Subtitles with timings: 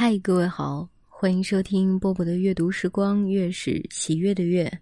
[0.00, 4.72] 嗨，各位好，欢迎收听波波的阅读时光，月是喜悦的月。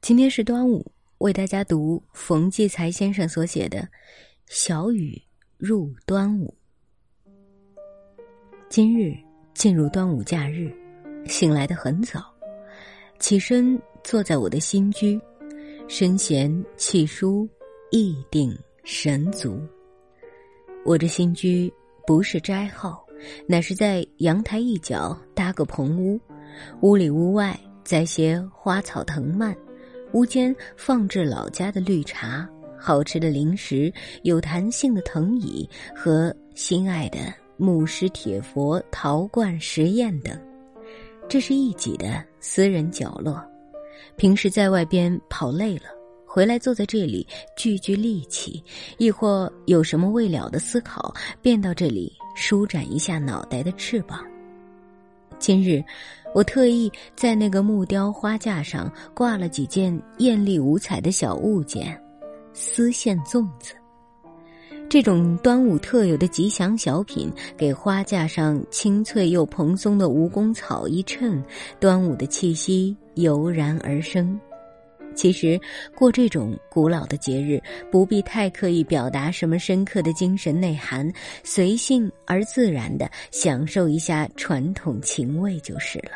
[0.00, 3.80] 今天是端午，为大家读冯骥才先生所写的
[4.46, 5.20] 《小雨
[5.58, 6.54] 入端午》。
[8.70, 9.14] 今日
[9.52, 10.72] 进入端午假日，
[11.26, 12.24] 醒来的很早，
[13.18, 15.20] 起身坐在我的新居，
[15.86, 17.46] 身闲气舒，
[17.90, 19.60] 意定神足。
[20.82, 21.70] 我这新居
[22.06, 23.05] 不是斋号。
[23.46, 26.20] 乃是在阳台一角搭个棚屋，
[26.80, 29.54] 屋里屋外栽些花草藤蔓，
[30.12, 32.48] 屋间放置老家的绿茶、
[32.78, 37.18] 好吃的零食、有弹性的藤椅和心爱的
[37.56, 40.38] 木狮铁佛陶罐石砚等。
[41.28, 43.42] 这是一己的私人角落，
[44.16, 45.95] 平时在外边跑累了。
[46.36, 47.26] 回来坐在这里
[47.56, 48.62] 聚聚力气，
[48.98, 54.22] 亦或有什么未了的思考，便到这里舒展一下脑袋的翅膀。
[55.38, 55.82] 今日，
[56.34, 61.98] 我特意在那个木雕花架上挂了几件艳丽五彩的小物件——
[62.52, 63.72] 丝线粽子。
[64.90, 71.42] 这种端午特有的吉祥小品，给花架上清脆又蓬松的蜈蚣草一衬，
[71.80, 74.38] 端午的气息油然而生。
[75.16, 75.58] 其实，
[75.96, 81.10] 过这种古老的节日，不必太刻意表达什么深刻的精神内涵，
[81.42, 86.10] 随性而自然的享受一下传统情味就是了。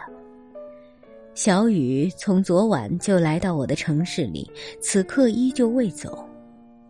[1.34, 4.48] 小雨从昨晚就来到我的城市里，
[4.80, 6.22] 此刻依旧未走。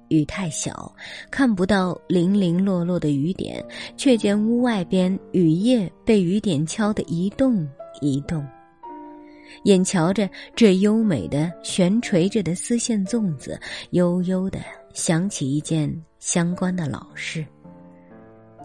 [0.08, 0.92] 雨太小，
[1.30, 3.64] 看不到零零落落的雨点，
[3.96, 7.64] 却见屋外边雨叶被雨点敲得一动
[8.00, 8.44] 一动。
[9.64, 14.58] 眼瞧着这优美的悬垂着的丝线粽子，悠悠的
[14.92, 17.44] 想起一件相关的老事。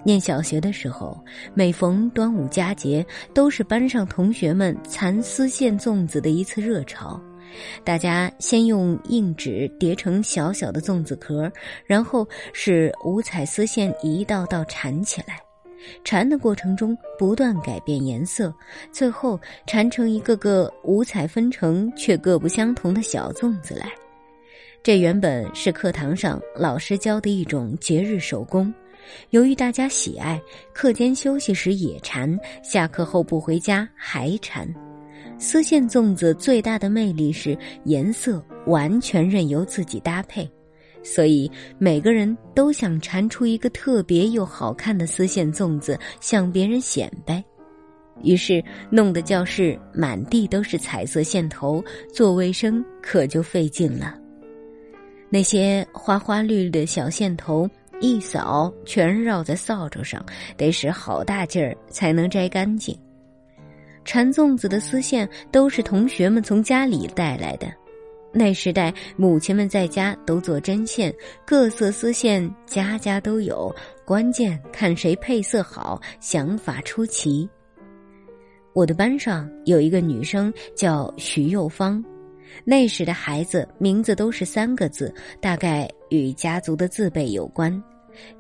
[0.04, 1.20] 念小学的时候，
[1.56, 7.20] 每逢端午佳节，都是班上同学们蚕丝线粽子的一次热潮。
[7.84, 11.52] 大家先用硬纸叠成小小的粽子壳，
[11.86, 15.40] 然后使五彩丝线一道道缠起来。
[16.04, 18.54] 缠的过程中不断改变颜色，
[18.92, 23.92] 最后缠成一个个五彩纷呈却各不相同的小粽子来。
[24.84, 28.74] 这原本是课堂上老师教的一种节日手工，
[29.32, 30.40] 由于大家喜爱，
[30.74, 34.68] 课间休息时也缠，下课后不回家还缠。
[35.38, 40.50] 丝线粽子最大的魅力是颜色完全任由自己搭配。
[41.06, 47.42] 所以每个人都想缠出一个特别又好看的丝线粽子，向别人显摆。
[48.24, 51.84] 于是弄得教室满地都是彩色线头，
[52.14, 54.18] 做卫生可就费劲了。
[55.30, 60.26] 那些花花绿绿的小线头一扫，全绕在扫帚上，
[60.58, 62.98] 得使好大劲儿才能摘干净。
[64.06, 67.68] 缠粽子的丝线都是同学们从家里带来的。
[68.38, 71.14] 那时代，母亲们在家都做针线，
[71.46, 73.74] 各色丝线家家都有，
[74.04, 77.50] 关键看谁配色好，想法出奇。
[78.74, 82.04] 我的班上有一个女生叫徐幼芳，
[82.66, 87.82] 那时的孩子名字都是三个字，大概与家族的字辈有关。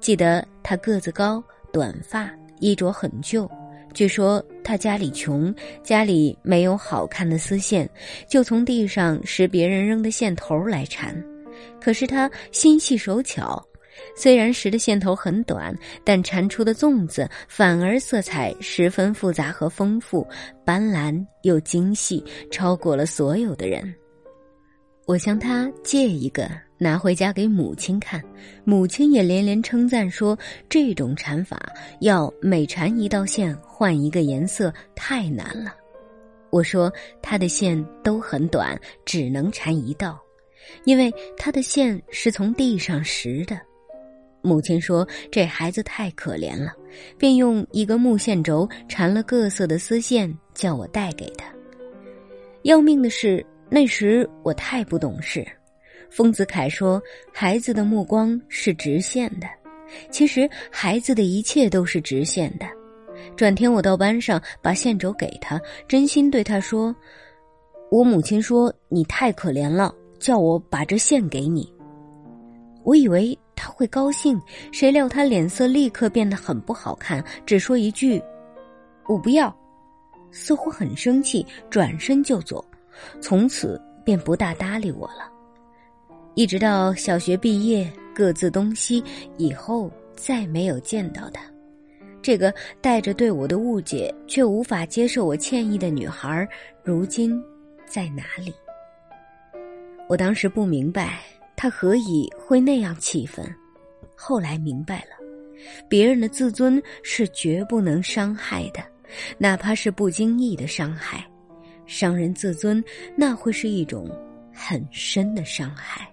[0.01, 1.41] 记得她个子高，
[1.71, 2.29] 短发，
[2.59, 3.49] 衣着很旧。
[3.93, 5.53] 据说他家里穷，
[5.83, 7.87] 家里没有好看的丝线，
[8.27, 11.15] 就从地上拾别人扔的线头来缠。
[11.79, 13.63] 可是他心细手巧，
[14.17, 20.27] 虽然拾的线头很短，但缠出的粽子反而色彩十分复杂和丰富，
[20.65, 23.93] 斑斓又精细，超过了所有的人。
[25.05, 26.64] 我向他借一个。
[26.77, 28.21] 拿回家给母亲看，
[28.63, 30.37] 母亲也连连称赞说
[30.69, 31.71] ：“这种缠法
[32.01, 35.73] 要每缠一道线换一个颜色，太难了。”
[36.51, 36.91] 我说
[37.21, 40.19] ：“他的线都很短，只能缠一道，
[40.83, 43.59] 因为他的线是从地上拾的。”
[44.41, 46.73] 母亲说：“这孩子太可怜了。”
[47.17, 51.45] 便用一个木线轴缠了各色的丝线，叫我带给他。
[52.61, 55.45] 要命的是，那时我太不懂事。
[56.09, 57.01] 丰子恺说
[57.33, 59.47] ：“孩子的目光是直线的，
[60.09, 62.65] 其实孩子的一切都是直线的。”
[63.35, 66.95] 转天我到班上把线轴给他，真心对他说
[67.89, 71.71] ：“我母亲说你太可怜了，叫我把这线给你。”
[72.83, 74.39] 我以为他会高兴，
[74.71, 78.21] 谁料他脸色立刻变得很不好看，只说一句
[79.07, 79.55] ：“我不要。”
[80.31, 82.63] 似乎很生气，转身就走，
[83.21, 85.31] 从此便不大搭理我了。
[86.35, 89.01] 一直到小学毕业，各自东西
[89.37, 91.41] 以后，再没有见到他。
[92.21, 96.45] 这个带着对我的误解却无法接受我歉意的女孩，
[96.83, 97.41] 如今
[97.85, 98.53] 在哪里？
[100.09, 101.19] 我当时不明白
[101.55, 103.45] 她何以会那样气愤，
[104.13, 105.15] 后来明白了，
[105.87, 108.83] 别人的自尊是绝不能伤害的，
[109.37, 111.25] 哪怕是不经意的伤害，
[111.85, 112.83] 伤人自尊
[113.15, 114.09] 那会是一种
[114.53, 116.11] 很深的伤害。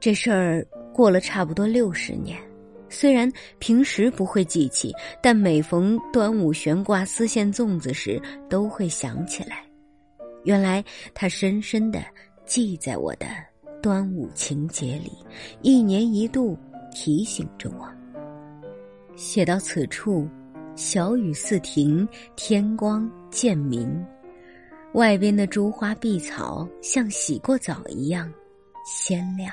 [0.00, 2.38] 这事儿过了差不多六十年，
[2.88, 4.92] 虽然平时不会记起，
[5.22, 9.64] 但每逢端午悬挂丝线粽子时，都会想起来。
[10.44, 12.02] 原来它深深的
[12.46, 13.26] 记在我的
[13.82, 15.12] 端午情节里，
[15.62, 16.56] 一年一度
[16.92, 17.88] 提醒着我。
[19.16, 20.28] 写到此处，
[20.76, 24.04] 小雨似停，天光渐明，
[24.94, 28.32] 外边的珠花碧草像洗过澡一样
[28.86, 29.52] 鲜亮。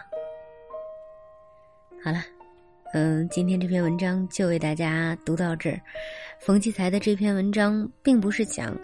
[2.06, 2.24] 好了，
[2.94, 5.82] 嗯，今天这篇文章就为大家读到这儿。
[6.40, 8.80] 冯骥才的这篇文章并不是讲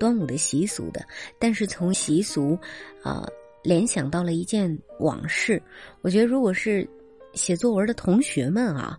[0.00, 1.04] 端午的习俗的，
[1.38, 2.58] 但是从习俗
[3.02, 3.28] 啊
[3.62, 5.62] 联想到了一件往事。
[6.00, 6.88] 我觉得，如果是
[7.34, 8.98] 写作文的同学们啊，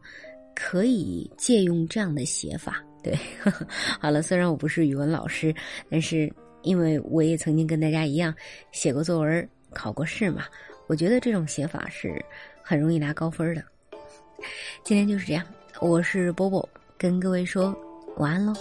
[0.54, 2.86] 可以借用这样的写法。
[3.02, 3.18] 对，
[4.00, 5.52] 好了，虽然我不是语文老师，
[5.90, 8.32] 但是因为我也曾经跟大家一样
[8.72, 10.44] 写过作文、考过试嘛，
[10.86, 12.24] 我觉得这种写法是。
[12.68, 13.64] 很容易拿高分的。
[14.84, 15.46] 今天就是这样，
[15.80, 16.68] 我是波波，
[16.98, 17.78] 跟各位说
[18.18, 18.54] 晚安喽。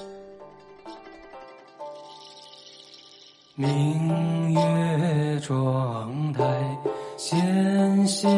[3.55, 6.43] 明月妆台
[7.17, 8.31] 纤纤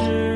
[0.00, 0.29] 几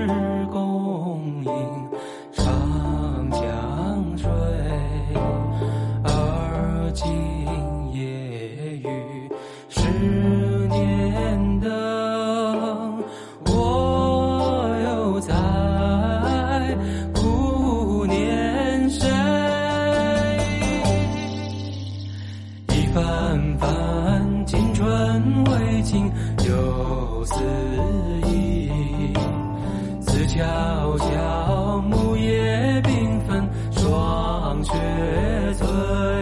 [35.58, 36.13] 村